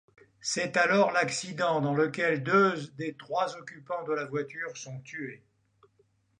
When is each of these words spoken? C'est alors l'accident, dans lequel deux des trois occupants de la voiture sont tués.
C'est 0.39 0.77
alors 0.77 1.11
l'accident, 1.11 1.79
dans 1.79 1.93
lequel 1.93 2.41
deux 2.41 2.75
des 2.97 3.15
trois 3.17 3.55
occupants 3.57 4.03
de 4.03 4.13
la 4.13 4.25
voiture 4.25 4.75
sont 4.75 4.99
tués. 5.01 5.43